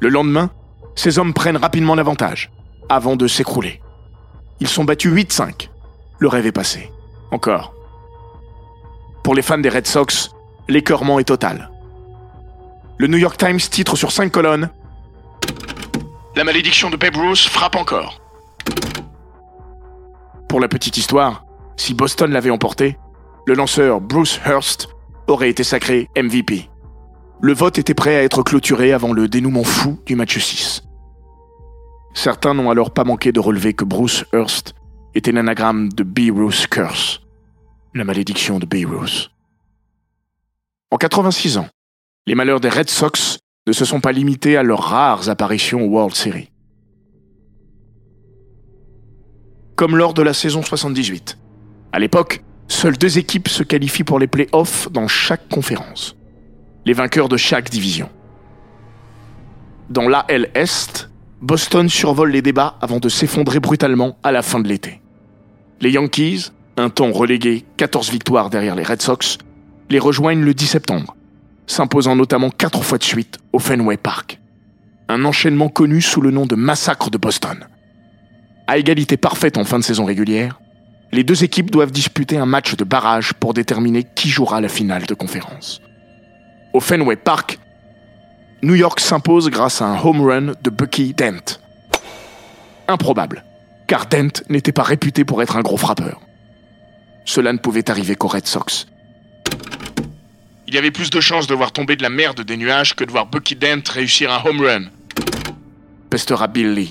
Le 0.00 0.08
lendemain, 0.08 0.50
ces 0.94 1.18
hommes 1.18 1.34
prennent 1.34 1.56
rapidement 1.56 1.94
l'avantage, 1.94 2.50
avant 2.88 3.16
de 3.16 3.26
s'écrouler. 3.26 3.82
Ils 4.60 4.68
sont 4.68 4.84
battus 4.84 5.12
8-5. 5.12 5.68
Le 6.18 6.28
rêve 6.28 6.46
est 6.46 6.52
passé. 6.52 6.90
Encore. 7.30 7.74
Pour 9.22 9.34
les 9.34 9.42
fans 9.42 9.58
des 9.58 9.68
Red 9.68 9.86
Sox, 9.86 10.30
l'écœurement 10.68 11.18
est 11.18 11.24
total. 11.24 11.70
Le 13.00 13.06
New 13.06 13.18
York 13.18 13.38
Times 13.38 13.60
titre 13.60 13.94
sur 13.94 14.10
cinq 14.10 14.32
colonnes 14.32 14.70
La 16.34 16.42
malédiction 16.42 16.90
de 16.90 16.96
Babe 16.96 17.14
Ruth 17.14 17.38
frappe 17.38 17.76
encore. 17.76 18.20
Pour 20.48 20.58
la 20.58 20.66
petite 20.66 20.96
histoire, 20.96 21.44
si 21.76 21.94
Boston 21.94 22.32
l'avait 22.32 22.50
emporté, 22.50 22.98
le 23.46 23.54
lanceur 23.54 24.00
Bruce 24.00 24.40
Hurst 24.44 24.88
aurait 25.28 25.48
été 25.48 25.62
sacré 25.62 26.08
MVP. 26.16 26.68
Le 27.40 27.52
vote 27.52 27.78
était 27.78 27.94
prêt 27.94 28.16
à 28.16 28.24
être 28.24 28.42
clôturé 28.42 28.92
avant 28.92 29.12
le 29.12 29.28
dénouement 29.28 29.62
fou 29.62 30.00
du 30.04 30.16
match 30.16 30.36
6. 30.36 30.82
Certains 32.14 32.54
n'ont 32.54 32.68
alors 32.68 32.90
pas 32.90 33.04
manqué 33.04 33.30
de 33.30 33.38
relever 33.38 33.74
que 33.74 33.84
Bruce 33.84 34.24
Hurst 34.32 34.74
était 35.14 35.30
l'anagramme 35.30 35.88
de 35.92 36.02
B. 36.02 36.36
Ruth 36.36 36.66
Curse, 36.66 37.20
la 37.94 38.02
malédiction 38.02 38.58
de 38.58 38.66
B. 38.66 38.84
Ruth. 38.84 39.30
En 40.90 40.96
86 40.96 41.58
ans, 41.58 41.68
les 42.28 42.34
malheurs 42.34 42.60
des 42.60 42.68
Red 42.68 42.90
Sox 42.90 43.38
ne 43.66 43.72
se 43.72 43.86
sont 43.86 44.00
pas 44.00 44.12
limités 44.12 44.58
à 44.58 44.62
leurs 44.62 44.82
rares 44.82 45.30
apparitions 45.30 45.86
au 45.86 45.88
World 45.88 46.14
Series. 46.14 46.50
Comme 49.76 49.96
lors 49.96 50.12
de 50.12 50.20
la 50.20 50.34
saison 50.34 50.60
78. 50.60 51.38
À 51.90 51.98
l'époque, 51.98 52.44
seules 52.66 52.98
deux 52.98 53.16
équipes 53.16 53.48
se 53.48 53.62
qualifient 53.62 54.04
pour 54.04 54.18
les 54.18 54.26
playoffs 54.26 54.92
dans 54.92 55.08
chaque 55.08 55.48
conférence. 55.48 56.16
Les 56.84 56.92
vainqueurs 56.92 57.30
de 57.30 57.38
chaque 57.38 57.70
division. 57.70 58.10
Dans 59.88 60.06
l'AL 60.06 60.50
Est, 60.52 61.08
Boston 61.40 61.88
survole 61.88 62.30
les 62.30 62.42
débats 62.42 62.76
avant 62.82 62.98
de 62.98 63.08
s'effondrer 63.08 63.58
brutalement 63.58 64.18
à 64.22 64.32
la 64.32 64.42
fin 64.42 64.60
de 64.60 64.68
l'été. 64.68 65.00
Les 65.80 65.92
Yankees, 65.92 66.52
un 66.76 66.90
temps 66.90 67.10
relégués 67.10 67.64
14 67.78 68.10
victoires 68.10 68.50
derrière 68.50 68.74
les 68.74 68.84
Red 68.84 69.00
Sox, 69.00 69.38
les 69.88 69.98
rejoignent 69.98 70.44
le 70.44 70.52
10 70.52 70.66
septembre, 70.66 71.16
s'imposant 71.68 72.16
notamment 72.16 72.50
quatre 72.50 72.82
fois 72.82 72.98
de 72.98 73.04
suite 73.04 73.38
au 73.52 73.60
Fenway 73.60 73.96
Park. 73.96 74.40
Un 75.08 75.24
enchaînement 75.24 75.68
connu 75.68 76.00
sous 76.00 76.20
le 76.20 76.32
nom 76.32 76.46
de 76.46 76.56
Massacre 76.56 77.10
de 77.10 77.18
Boston. 77.18 77.68
À 78.66 78.78
égalité 78.78 79.16
parfaite 79.16 79.56
en 79.56 79.64
fin 79.64 79.78
de 79.78 79.84
saison 79.84 80.04
régulière, 80.04 80.60
les 81.12 81.24
deux 81.24 81.44
équipes 81.44 81.70
doivent 81.70 81.92
disputer 81.92 82.36
un 82.36 82.46
match 82.46 82.74
de 82.74 82.84
barrage 82.84 83.32
pour 83.34 83.54
déterminer 83.54 84.04
qui 84.14 84.28
jouera 84.28 84.60
la 84.60 84.68
finale 84.68 85.06
de 85.06 85.14
conférence. 85.14 85.80
Au 86.74 86.80
Fenway 86.80 87.16
Park, 87.16 87.58
New 88.62 88.74
York 88.74 89.00
s'impose 89.00 89.48
grâce 89.48 89.80
à 89.80 89.86
un 89.86 89.98
home 89.98 90.20
run 90.20 90.52
de 90.62 90.70
Bucky 90.70 91.14
Dent. 91.14 91.60
Improbable, 92.88 93.44
car 93.86 94.06
Dent 94.06 94.42
n'était 94.48 94.72
pas 94.72 94.82
réputé 94.82 95.24
pour 95.24 95.42
être 95.42 95.56
un 95.56 95.62
gros 95.62 95.76
frappeur. 95.76 96.20
Cela 97.24 97.52
ne 97.52 97.58
pouvait 97.58 97.90
arriver 97.90 98.16
qu'aux 98.16 98.28
Red 98.28 98.46
Sox. 98.46 98.86
Il 100.68 100.74
y 100.74 100.78
avait 100.78 100.90
plus 100.90 101.08
de 101.08 101.18
chances 101.18 101.46
de 101.46 101.54
voir 101.54 101.72
tomber 101.72 101.96
de 101.96 102.02
la 102.02 102.10
merde 102.10 102.42
des 102.42 102.58
nuages 102.58 102.94
que 102.94 103.02
de 103.02 103.10
voir 103.10 103.24
Bucky 103.24 103.56
Dent 103.56 103.80
réussir 103.90 104.30
un 104.30 104.44
home 104.44 104.60
run. 104.60 104.84
Pestera 106.10 106.46
Bill. 106.46 106.88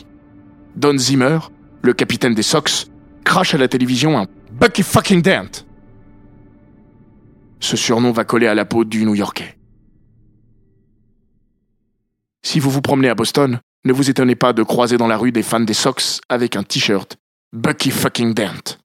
Don 0.75 0.97
Zimmer, 0.97 1.37
le 1.83 1.93
capitaine 1.93 2.33
des 2.33 2.41
Sox, 2.41 2.89
crache 3.23 3.53
à 3.53 3.59
la 3.59 3.67
télévision 3.67 4.17
un 4.17 4.25
Bucky 4.51 4.81
fucking 4.81 5.21
Dent. 5.21 5.63
Ce 7.59 7.77
surnom 7.77 8.11
va 8.11 8.23
coller 8.23 8.47
à 8.47 8.55
la 8.55 8.65
peau 8.65 8.83
du 8.83 9.05
New-Yorkais. 9.05 9.59
Si 12.43 12.59
vous 12.59 12.71
vous 12.71 12.81
promenez 12.81 13.09
à 13.09 13.15
Boston, 13.15 13.59
ne 13.85 13.93
vous 13.93 14.09
étonnez 14.09 14.35
pas 14.35 14.53
de 14.53 14.63
croiser 14.63 14.97
dans 14.97 15.07
la 15.07 15.17
rue 15.17 15.31
des 15.31 15.43
fans 15.43 15.59
des 15.59 15.75
Sox 15.75 16.19
avec 16.29 16.55
un 16.55 16.63
t-shirt 16.63 17.17
Bucky 17.53 17.91
fucking 17.91 18.33
Dent. 18.33 18.79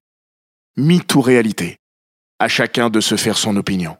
mythe 0.77 1.15
ou 1.15 1.21
réalité. 1.21 1.77
À 2.37 2.47
chacun 2.47 2.91
de 2.91 2.99
se 2.99 3.15
faire 3.15 3.39
son 3.39 3.55
opinion. 3.55 3.97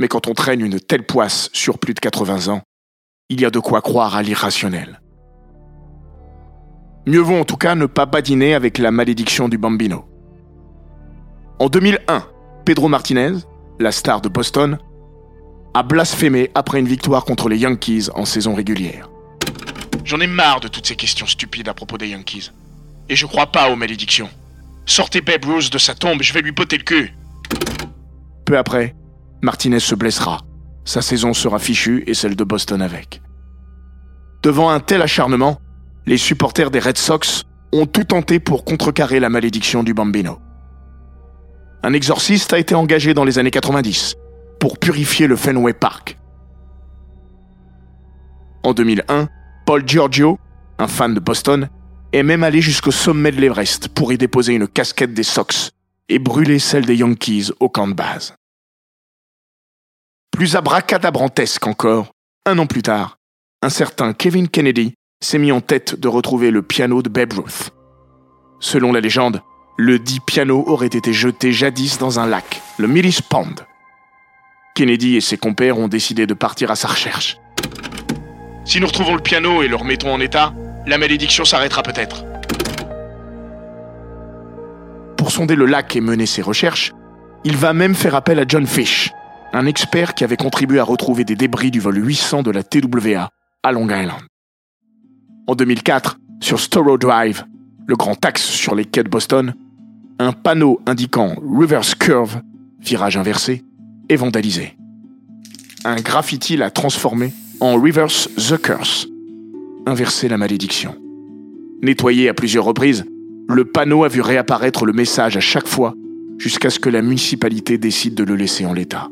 Mais 0.00 0.08
quand 0.08 0.28
on 0.28 0.34
traîne 0.34 0.60
une 0.60 0.78
telle 0.80 1.04
poisse 1.04 1.50
sur 1.52 1.78
plus 1.78 1.94
de 1.94 2.00
80 2.00 2.52
ans, 2.52 2.62
il 3.28 3.40
y 3.40 3.44
a 3.44 3.50
de 3.50 3.58
quoi 3.58 3.82
croire 3.82 4.14
à 4.14 4.22
l'irrationnel. 4.22 5.00
Mieux 7.06 7.20
vaut 7.20 7.36
en 7.36 7.44
tout 7.44 7.56
cas 7.56 7.74
ne 7.74 7.86
pas 7.86 8.06
badiner 8.06 8.54
avec 8.54 8.78
la 8.78 8.90
malédiction 8.90 9.48
du 9.48 9.58
bambino. 9.58 10.04
En 11.58 11.68
2001, 11.68 12.26
Pedro 12.64 12.88
Martinez, 12.88 13.32
la 13.80 13.92
star 13.92 14.20
de 14.20 14.28
Boston, 14.28 14.78
a 15.74 15.82
blasphémé 15.82 16.50
après 16.54 16.78
une 16.78 16.86
victoire 16.86 17.24
contre 17.24 17.48
les 17.48 17.58
Yankees 17.58 18.08
en 18.14 18.24
saison 18.24 18.54
régulière. 18.54 19.10
J'en 20.04 20.20
ai 20.20 20.26
marre 20.26 20.60
de 20.60 20.68
toutes 20.68 20.86
ces 20.86 20.96
questions 20.96 21.26
stupides 21.26 21.68
à 21.68 21.74
propos 21.74 21.98
des 21.98 22.08
Yankees. 22.08 22.50
Et 23.08 23.16
je 23.16 23.26
crois 23.26 23.46
pas 23.46 23.70
aux 23.70 23.76
malédictions. 23.76 24.30
Sortez 24.86 25.20
Babe 25.20 25.44
Ruth 25.44 25.72
de 25.72 25.78
sa 25.78 25.94
tombe, 25.94 26.22
je 26.22 26.32
vais 26.32 26.40
lui 26.40 26.52
poter 26.52 26.78
le 26.78 26.84
cul. 26.84 27.14
Peu 28.44 28.56
après, 28.56 28.94
Martinez 29.42 29.80
se 29.80 29.94
blessera. 29.94 30.40
Sa 30.84 31.02
saison 31.02 31.34
sera 31.34 31.58
fichue 31.58 32.02
et 32.06 32.14
celle 32.14 32.34
de 32.34 32.44
Boston 32.44 32.82
avec. 32.82 33.22
Devant 34.42 34.70
un 34.70 34.80
tel 34.80 35.02
acharnement, 35.02 35.60
les 36.06 36.16
supporters 36.16 36.70
des 36.70 36.78
Red 36.78 36.96
Sox 36.96 37.44
ont 37.72 37.86
tout 37.86 38.04
tenté 38.04 38.40
pour 38.40 38.64
contrecarrer 38.64 39.20
la 39.20 39.28
malédiction 39.28 39.82
du 39.82 39.94
Bambino. 39.94 40.38
Un 41.82 41.92
exorciste 41.92 42.52
a 42.52 42.58
été 42.58 42.74
engagé 42.74 43.14
dans 43.14 43.24
les 43.24 43.38
années 43.38 43.50
90 43.50 44.16
pour 44.58 44.78
purifier 44.78 45.26
le 45.26 45.36
Fenway 45.36 45.74
Park. 45.74 46.18
En 48.64 48.72
2001, 48.72 49.28
Paul 49.66 49.86
Giorgio, 49.86 50.38
un 50.78 50.88
fan 50.88 51.14
de 51.14 51.20
Boston, 51.20 51.68
est 52.12 52.22
même 52.22 52.42
allé 52.42 52.60
jusqu'au 52.60 52.90
sommet 52.90 53.30
de 53.30 53.40
l'Everest 53.40 53.88
pour 53.88 54.12
y 54.12 54.18
déposer 54.18 54.54
une 54.54 54.66
casquette 54.66 55.14
des 55.14 55.22
Sox 55.22 55.72
et 56.08 56.18
brûler 56.18 56.58
celle 56.58 56.86
des 56.86 56.96
Yankees 56.96 57.52
au 57.60 57.68
camp 57.68 57.86
de 57.86 57.92
base. 57.92 58.34
Plus 60.38 60.54
abracadabrantesque 60.54 61.66
encore, 61.66 62.12
un 62.46 62.60
an 62.60 62.66
plus 62.66 62.82
tard, 62.82 63.18
un 63.60 63.70
certain 63.70 64.12
Kevin 64.12 64.48
Kennedy 64.48 64.94
s'est 65.20 65.36
mis 65.36 65.50
en 65.50 65.60
tête 65.60 65.98
de 65.98 66.06
retrouver 66.06 66.52
le 66.52 66.62
piano 66.62 67.02
de 67.02 67.08
Babe 67.08 67.32
Ruth. 67.32 67.72
Selon 68.60 68.92
la 68.92 69.00
légende, 69.00 69.42
le 69.76 69.98
dit 69.98 70.20
piano 70.20 70.62
aurait 70.68 70.86
été 70.86 71.12
jeté 71.12 71.50
jadis 71.52 71.98
dans 71.98 72.20
un 72.20 72.26
lac, 72.28 72.62
le 72.76 72.86
Millis 72.86 73.18
Pond. 73.28 73.52
Kennedy 74.76 75.16
et 75.16 75.20
ses 75.20 75.38
compères 75.38 75.76
ont 75.76 75.88
décidé 75.88 76.24
de 76.24 76.34
partir 76.34 76.70
à 76.70 76.76
sa 76.76 76.86
recherche. 76.86 77.36
Si 78.64 78.78
nous 78.78 78.86
retrouvons 78.86 79.16
le 79.16 79.22
piano 79.22 79.64
et 79.64 79.66
le 79.66 79.74
remettons 79.74 80.14
en 80.14 80.20
état, 80.20 80.54
la 80.86 80.98
malédiction 80.98 81.44
s'arrêtera 81.44 81.82
peut-être. 81.82 82.24
Pour 85.16 85.32
sonder 85.32 85.56
le 85.56 85.66
lac 85.66 85.96
et 85.96 86.00
mener 86.00 86.26
ses 86.26 86.42
recherches, 86.42 86.92
il 87.42 87.56
va 87.56 87.72
même 87.72 87.96
faire 87.96 88.14
appel 88.14 88.38
à 88.38 88.44
John 88.46 88.68
Fish, 88.68 89.10
un 89.52 89.66
expert 89.66 90.14
qui 90.14 90.24
avait 90.24 90.36
contribué 90.36 90.78
à 90.78 90.84
retrouver 90.84 91.24
des 91.24 91.36
débris 91.36 91.70
du 91.70 91.80
vol 91.80 91.96
800 91.96 92.42
de 92.42 92.50
la 92.50 92.62
TWA 92.62 93.30
à 93.62 93.72
Long 93.72 93.86
Island. 93.86 94.20
En 95.46 95.54
2004, 95.54 96.18
sur 96.40 96.60
Storrow 96.60 96.98
Drive, 96.98 97.44
le 97.86 97.96
grand 97.96 98.22
axe 98.24 98.42
sur 98.42 98.74
les 98.74 98.84
quais 98.84 99.02
de 99.02 99.08
Boston, 99.08 99.54
un 100.18 100.32
panneau 100.32 100.80
indiquant 100.86 101.34
Reverse 101.42 101.94
Curve, 101.94 102.42
virage 102.80 103.16
inversé, 103.16 103.64
est 104.08 104.16
vandalisé. 104.16 104.76
Un 105.84 105.96
graffiti 105.96 106.56
l'a 106.56 106.70
transformé 106.70 107.32
en 107.60 107.74
Reverse 107.74 108.28
the 108.36 108.60
Curse, 108.60 109.08
inverser 109.86 110.28
la 110.28 110.36
malédiction. 110.36 110.96
Nettoyé 111.82 112.28
à 112.28 112.34
plusieurs 112.34 112.64
reprises, 112.64 113.04
le 113.48 113.64
panneau 113.64 114.04
a 114.04 114.08
vu 114.08 114.20
réapparaître 114.20 114.84
le 114.84 114.92
message 114.92 115.36
à 115.36 115.40
chaque 115.40 115.68
fois 115.68 115.94
jusqu'à 116.36 116.70
ce 116.70 116.78
que 116.78 116.90
la 116.90 117.02
municipalité 117.02 117.78
décide 117.78 118.14
de 118.14 118.24
le 118.24 118.36
laisser 118.36 118.66
en 118.66 118.72
l'état. 118.72 119.08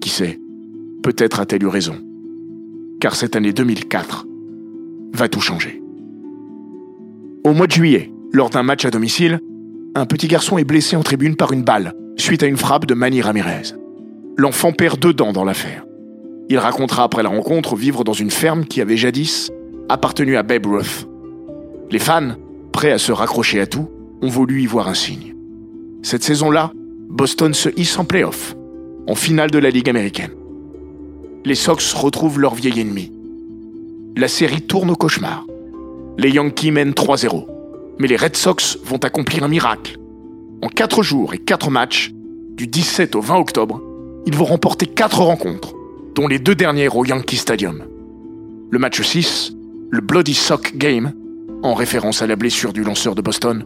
Qui 0.00 0.10
sait, 0.10 0.40
peut-être 1.02 1.40
a-t-elle 1.40 1.62
eu 1.62 1.68
raison. 1.68 1.96
Car 3.00 3.14
cette 3.14 3.36
année 3.36 3.52
2004 3.52 4.26
va 5.14 5.28
tout 5.28 5.40
changer. 5.40 5.82
Au 7.44 7.52
mois 7.52 7.66
de 7.66 7.72
juillet, 7.72 8.12
lors 8.32 8.50
d'un 8.50 8.62
match 8.62 8.84
à 8.84 8.90
domicile, 8.90 9.40
un 9.94 10.06
petit 10.06 10.28
garçon 10.28 10.58
est 10.58 10.64
blessé 10.64 10.96
en 10.96 11.02
tribune 11.02 11.36
par 11.36 11.52
une 11.52 11.62
balle 11.62 11.94
suite 12.16 12.42
à 12.42 12.46
une 12.46 12.56
frappe 12.56 12.86
de 12.86 12.94
Manny 12.94 13.22
Ramirez. 13.22 13.74
L'enfant 14.36 14.72
perd 14.72 14.98
deux 14.98 15.14
dents 15.14 15.32
dans 15.32 15.44
l'affaire. 15.44 15.84
Il 16.48 16.58
racontera 16.58 17.04
après 17.04 17.22
la 17.22 17.28
rencontre 17.28 17.76
vivre 17.76 18.04
dans 18.04 18.12
une 18.12 18.30
ferme 18.30 18.64
qui 18.64 18.80
avait 18.80 18.96
jadis 18.96 19.50
appartenu 19.88 20.36
à 20.36 20.42
Babe 20.42 20.66
Ruth. 20.66 21.08
Les 21.90 21.98
fans, 21.98 22.36
prêts 22.72 22.92
à 22.92 22.98
se 22.98 23.12
raccrocher 23.12 23.60
à 23.60 23.66
tout, 23.66 23.88
ont 24.20 24.28
voulu 24.28 24.62
y 24.62 24.66
voir 24.66 24.88
un 24.88 24.94
signe. 24.94 25.34
Cette 26.02 26.22
saison-là, 26.22 26.72
Boston 27.08 27.54
se 27.54 27.70
hisse 27.76 27.98
en 27.98 28.04
playoff, 28.04 28.54
en 29.08 29.14
finale 29.14 29.50
de 29.50 29.58
la 29.58 29.70
Ligue 29.70 29.88
américaine. 29.88 30.32
Les 31.46 31.54
Sox 31.54 31.94
retrouvent 31.94 32.38
leur 32.38 32.54
vieil 32.54 32.78
ennemi. 32.78 33.10
La 34.16 34.28
série 34.28 34.60
tourne 34.60 34.90
au 34.90 34.96
cauchemar. 34.96 35.46
Les 36.18 36.30
Yankees 36.30 36.70
mènent 36.70 36.92
3-0. 36.92 37.46
Mais 37.98 38.06
les 38.06 38.16
Red 38.16 38.36
Sox 38.36 38.78
vont 38.84 38.98
accomplir 38.98 39.44
un 39.44 39.48
miracle. 39.48 39.98
En 40.60 40.68
4 40.68 41.02
jours 41.02 41.32
et 41.32 41.38
4 41.38 41.70
matchs, 41.70 42.12
du 42.54 42.66
17 42.66 43.14
au 43.14 43.20
20 43.20 43.36
octobre, 43.36 43.80
ils 44.26 44.36
vont 44.36 44.44
remporter 44.44 44.86
4 44.86 45.22
rencontres, 45.22 45.74
dont 46.14 46.28
les 46.28 46.38
deux 46.38 46.54
dernières 46.54 46.96
au 46.96 47.04
Yankee 47.04 47.36
Stadium. 47.36 47.84
Le 48.70 48.78
match 48.78 49.00
6, 49.00 49.54
le 49.90 50.00
Bloody 50.02 50.34
Sock 50.34 50.76
Game, 50.76 51.12
en 51.62 51.72
référence 51.72 52.20
à 52.20 52.26
la 52.26 52.36
blessure 52.36 52.74
du 52.74 52.84
lanceur 52.84 53.14
de 53.14 53.22
Boston, 53.22 53.64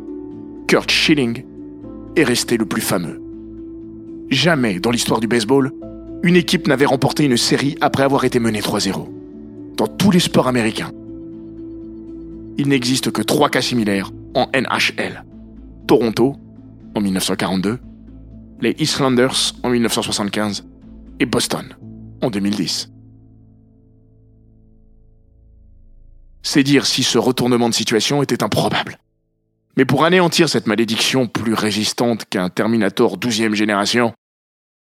Kurt 0.69 0.91
Schilling, 0.91 1.45
est 2.15 2.25
resté 2.25 2.57
le 2.57 2.65
plus 2.65 2.83
fameux. 2.83 3.22
Jamais 4.33 4.81
dans 4.81 4.91
l'histoire 4.91 5.21
du 5.21 5.27
baseball, 5.27 5.73
une 6.23 6.37
équipe 6.37 6.67
n'avait 6.67 6.87
remporté 6.87 7.27
une 7.27 7.37
série 7.37 7.77
après 7.83 8.03
avoir 8.03 8.25
été 8.25 8.41
menée 8.41 8.63
3-0. 8.63 9.07
Dans 9.77 9.87
tous 9.87 10.11
les 10.11 10.21
sports 10.21 10.49
américains, 10.49 10.91
il 12.57 12.69
n'existe 12.69 13.11
que 13.11 13.21
trois 13.21 13.51
cas 13.51 13.61
similaires 13.61 14.11
en 14.35 14.49
NHL. 14.55 15.25
Toronto, 15.87 16.37
en 16.95 17.01
1942, 17.03 17.79
les 18.63 18.75
Islanders 18.79 19.53
en 19.63 19.69
1975 19.69 20.65
et 21.21 21.27
Boston 21.27 21.77
en 22.23 22.31
2010. 22.31 22.91
C'est 26.43 26.63
dire 26.63 26.87
si 26.87 27.03
ce 27.03 27.19
retournement 27.19 27.69
de 27.69 27.75
situation 27.75 28.23
était 28.23 28.43
improbable. 28.43 28.99
Mais 29.77 29.85
pour 29.85 30.07
anéantir 30.07 30.49
cette 30.49 30.67
malédiction 30.67 31.27
plus 31.27 31.53
résistante 31.53 32.25
qu'un 32.25 32.49
Terminator 32.49 33.19
12e 33.19 33.53
génération, 33.53 34.15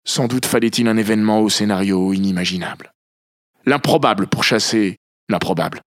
sans 0.06 0.28
doute 0.28 0.46
fallait-il 0.46 0.88
un 0.88 0.98
événement 0.98 1.42
au 1.42 1.50
scénario 1.50 2.14
inimaginable. 2.14 2.92
L'improbable 3.66 4.28
pour 4.28 4.44
chasser 4.44 4.98
l'improbable. 5.30 5.82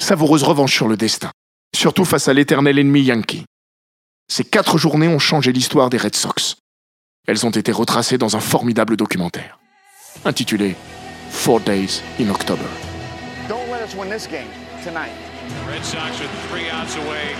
Savoureuse 0.00 0.42
revanche 0.42 0.74
sur 0.74 0.88
le 0.88 0.96
destin, 0.96 1.30
surtout 1.74 2.04
face 2.04 2.28
à 2.28 2.34
l'éternel 2.34 2.78
ennemi 2.78 3.02
Yankee. 3.02 3.44
Ces 4.30 4.44
quatre 4.44 4.78
journées 4.78 5.08
ont 5.08 5.18
changé 5.18 5.52
l'histoire 5.52 5.90
des 5.90 5.98
Red 5.98 6.14
Sox. 6.14 6.56
Elles 7.26 7.44
ont 7.46 7.50
été 7.50 7.72
retracées 7.72 8.18
dans 8.18 8.36
un 8.36 8.40
formidable 8.40 8.96
documentaire, 8.96 9.58
intitulé 10.24 10.76
Four 11.30 11.60
Days 11.60 12.02
in 12.20 12.30
October. 12.30 12.68
Don't 13.48 13.70
let 13.70 13.84
us 13.84 13.94
win 13.94 14.10
this 14.10 14.26
game 14.26 14.48
tonight. 14.82 15.12
Red 15.66 15.84
Sox 15.84 16.20
are 16.20 16.48
three 16.50 16.68
outs 16.70 16.96
away 16.96 17.34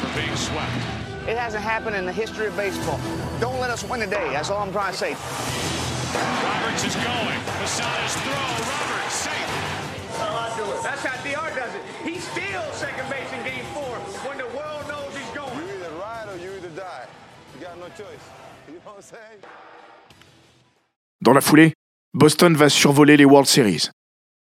from 0.00 0.14
being 0.14 0.36
swept. 0.36 0.97
It 1.28 1.36
hasn't 1.36 1.62
happened 1.62 1.94
in 1.94 2.06
the 2.06 2.12
history 2.12 2.46
of 2.46 2.56
baseball. 2.56 2.98
Don't 3.38 3.60
let 3.60 3.68
us 3.68 3.84
win 3.84 4.00
today. 4.00 4.30
That's 4.32 4.48
all 4.48 4.62
I'm 4.62 4.72
trying 4.72 4.92
to 4.92 4.98
say. 4.98 5.12
Roberts 5.12 6.84
is 6.88 6.96
going. 6.96 7.38
Posada's 7.60 8.14
throw. 8.24 8.48
Roberts 8.72 9.14
safe. 9.28 9.68
That's 10.82 11.04
how 11.04 11.16
DR 11.22 11.54
does 11.54 11.74
it. 11.74 11.82
He 12.02 12.18
steals 12.18 12.72
second 12.72 13.10
base 13.10 13.30
in 13.36 13.44
game 13.44 13.66
four 13.74 13.92
when 14.24 14.38
the 14.38 14.48
world 14.56 14.88
knows 14.88 15.12
he's 15.14 15.30
going. 15.36 15.52
You 15.58 15.74
either 15.76 15.92
ride 16.00 16.28
or 16.32 16.38
you 16.38 16.50
either 16.56 16.70
die. 16.70 17.06
You 17.54 17.60
got 17.60 17.76
no 17.76 17.88
choice. 17.88 18.24
You 18.66 18.74
know 18.74 18.80
what 18.84 18.96
I'm 18.96 19.02
saying? 19.02 19.42
Dans 21.20 21.34
la 21.34 21.42
foulée, 21.42 21.74
Boston 22.14 22.54
va 22.56 22.70
survoler 22.70 23.18
les 23.18 23.26
World 23.26 23.46
Series. 23.46 23.90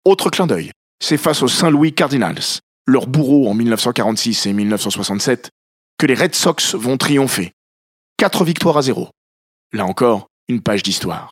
Autre 0.04 0.28
clin 0.28 0.46
d'œil, 0.46 0.72
c'est 1.02 1.16
face 1.16 1.42
aux 1.42 1.48
Saint 1.48 1.70
Louis 1.70 1.94
Cardinals, 1.94 2.60
leurs 2.86 3.06
bourreaux 3.06 3.48
en 3.48 3.54
1946 3.54 4.46
et 4.46 4.52
1967, 4.52 5.48
que 5.98 6.06
les 6.06 6.14
Red 6.14 6.34
Sox 6.34 6.74
vont 6.74 6.96
triompher. 6.96 7.52
Quatre 8.16 8.44
victoires 8.44 8.78
à 8.78 8.82
zéro. 8.82 9.10
Là 9.72 9.84
encore, 9.84 10.28
une 10.48 10.62
page 10.62 10.82
d'histoire. 10.82 11.30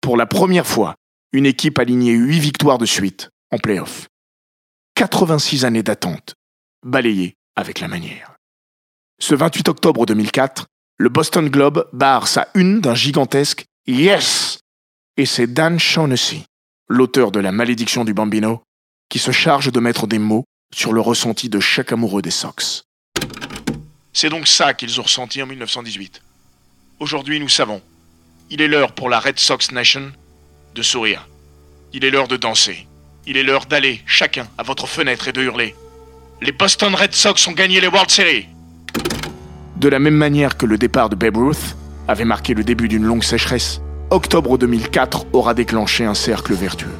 Pour 0.00 0.16
la 0.16 0.26
première 0.26 0.66
fois, 0.66 0.94
une 1.32 1.46
équipe 1.46 1.78
a 1.78 1.82
aligné 1.82 2.12
huit 2.12 2.40
victoires 2.40 2.78
de 2.78 2.86
suite 2.86 3.30
en 3.50 3.58
playoff. 3.58 4.08
86 4.94 5.64
années 5.64 5.82
d'attente, 5.82 6.34
balayées 6.84 7.34
avec 7.56 7.80
la 7.80 7.88
manière. 7.88 8.36
Ce 9.20 9.34
28 9.34 9.68
octobre 9.68 10.06
2004, 10.06 10.66
le 10.98 11.08
Boston 11.08 11.48
Globe 11.48 11.88
barre 11.92 12.28
sa 12.28 12.48
une 12.54 12.80
d'un 12.80 12.94
gigantesque 12.94 13.64
Yes 13.86 14.60
Et 15.16 15.26
c'est 15.26 15.46
Dan 15.46 15.78
Shaughnessy, 15.78 16.44
l'auteur 16.88 17.32
de 17.32 17.40
La 17.40 17.52
malédiction 17.52 18.04
du 18.04 18.14
Bambino, 18.14 18.62
qui 19.08 19.18
se 19.18 19.30
charge 19.30 19.72
de 19.72 19.80
mettre 19.80 20.06
des 20.06 20.18
mots 20.18 20.44
sur 20.74 20.92
le 20.92 21.00
ressenti 21.00 21.48
de 21.48 21.60
chaque 21.60 21.92
amoureux 21.92 22.22
des 22.22 22.30
Sox. 22.30 22.82
C'est 24.20 24.30
donc 24.30 24.48
ça 24.48 24.74
qu'ils 24.74 24.98
ont 24.98 25.04
ressenti 25.04 25.40
en 25.40 25.46
1918. 25.46 26.22
Aujourd'hui, 26.98 27.38
nous 27.38 27.48
savons. 27.48 27.80
Il 28.50 28.60
est 28.60 28.66
l'heure 28.66 28.90
pour 28.90 29.08
la 29.08 29.20
Red 29.20 29.38
Sox 29.38 29.70
Nation 29.70 30.10
de 30.74 30.82
sourire. 30.82 31.28
Il 31.92 32.04
est 32.04 32.10
l'heure 32.10 32.26
de 32.26 32.36
danser. 32.36 32.88
Il 33.28 33.36
est 33.36 33.44
l'heure 33.44 33.66
d'aller, 33.66 34.02
chacun, 34.06 34.48
à 34.58 34.64
votre 34.64 34.88
fenêtre 34.88 35.28
et 35.28 35.32
de 35.32 35.40
hurler. 35.40 35.76
Les 36.42 36.50
Boston 36.50 36.96
Red 36.96 37.14
Sox 37.14 37.46
ont 37.46 37.52
gagné 37.52 37.80
les 37.80 37.86
World 37.86 38.10
Series. 38.10 38.48
De 39.76 39.88
la 39.88 40.00
même 40.00 40.16
manière 40.16 40.56
que 40.56 40.66
le 40.66 40.78
départ 40.78 41.10
de 41.10 41.14
Babe 41.14 41.36
Ruth 41.36 41.76
avait 42.08 42.24
marqué 42.24 42.54
le 42.54 42.64
début 42.64 42.88
d'une 42.88 43.04
longue 43.04 43.22
sécheresse, 43.22 43.80
octobre 44.10 44.58
2004 44.58 45.26
aura 45.32 45.54
déclenché 45.54 46.04
un 46.04 46.14
cercle 46.14 46.54
vertueux. 46.54 46.98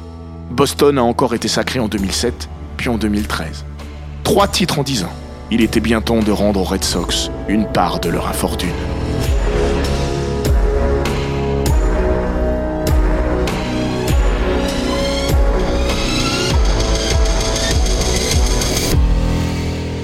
Boston 0.51 0.97
a 0.97 1.03
encore 1.03 1.35
été 1.35 1.49
sacré 1.49 1.81
en 1.81 1.89
2007, 1.89 2.47
puis 2.77 2.87
en 2.87 2.97
2013. 2.97 3.65
Trois 4.23 4.47
titres 4.47 4.79
en 4.79 4.83
dix 4.83 5.03
ans. 5.03 5.13
Il 5.51 5.61
était 5.61 5.79
bien 5.79 5.99
temps 5.99 6.19
de 6.19 6.31
rendre 6.31 6.61
aux 6.61 6.63
Red 6.63 6.83
Sox 6.83 7.31
une 7.47 7.65
part 7.65 7.99
de 7.99 8.09
leur 8.09 8.27
infortune. 8.27 8.69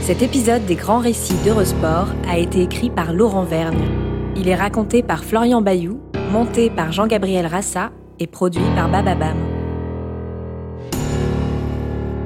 Cet 0.01 0.23
épisode 0.23 0.65
des 0.65 0.75
grands 0.75 0.99
récits 0.99 1.35
d'Eurosport 1.43 2.07
a 2.27 2.39
été 2.39 2.63
écrit 2.63 2.89
par 2.89 3.13
Laurent 3.13 3.43
Vergne. 3.43 3.85
Il 4.35 4.49
est 4.49 4.55
raconté 4.55 5.03
par 5.03 5.23
Florian 5.23 5.61
Bayou, 5.61 5.99
monté 6.31 6.71
par 6.71 6.91
Jean-Gabriel 6.91 7.45
Rassa 7.45 7.91
et 8.19 8.25
produit 8.25 8.65
par 8.75 8.89
Bababam. 8.89 9.54